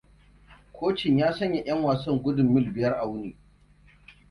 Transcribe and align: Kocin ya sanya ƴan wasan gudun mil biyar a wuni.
Kocin 0.75 1.17
ya 1.19 1.33
sanya 1.33 1.61
ƴan 1.63 1.83
wasan 1.83 2.19
gudun 2.23 2.53
mil 2.53 2.71
biyar 2.73 2.93
a 2.93 3.05
wuni. 3.07 3.37